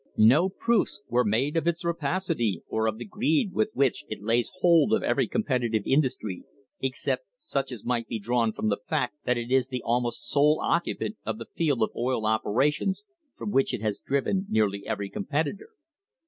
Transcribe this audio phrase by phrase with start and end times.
[0.17, 4.51] No proofs were made of its rapacity or of the greed with which it lays
[4.59, 6.43] hold of every competitive industry,
[6.81, 10.59] except such as might be drawn from the fact that it is the almost sole
[10.59, 13.03] occupant of the field of oil operations,
[13.37, 15.69] from which it has driven nearly every competitor.